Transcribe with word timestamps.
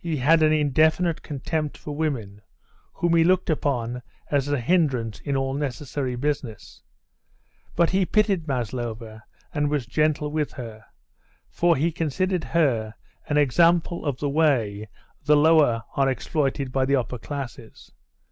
He 0.00 0.16
had 0.16 0.42
an 0.42 0.52
indefinite 0.52 1.22
contempt 1.22 1.78
for 1.78 1.94
women, 1.94 2.42
whom 2.94 3.14
he 3.14 3.22
looked 3.22 3.48
upon 3.48 4.02
as 4.28 4.48
a 4.48 4.58
hindrance 4.58 5.20
in 5.20 5.36
all 5.36 5.54
necessary 5.54 6.16
business. 6.16 6.82
But 7.76 7.90
he 7.90 8.04
pitied 8.04 8.48
Maslova 8.48 9.22
and 9.54 9.70
was 9.70 9.86
gentle 9.86 10.32
with 10.32 10.54
her, 10.54 10.86
for 11.50 11.76
he 11.76 11.92
considered 11.92 12.42
her 12.42 12.94
an 13.28 13.36
example 13.36 14.04
of 14.06 14.18
the 14.18 14.28
way 14.28 14.88
the 15.22 15.36
lower 15.36 15.84
are 15.94 16.10
exploited 16.10 16.72
by 16.72 16.84
the 16.84 16.96
upper 16.96 17.18
classes. 17.18 17.92